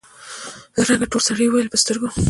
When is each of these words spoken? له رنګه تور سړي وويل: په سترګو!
له 0.75 0.81
رنګه 0.87 1.07
تور 1.11 1.21
سړي 1.27 1.45
وويل: 1.47 1.71
په 1.71 1.77
سترګو! 1.83 2.07